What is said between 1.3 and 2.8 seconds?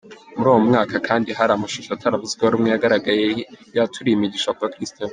hari amashusho ataravuzweho rumwe.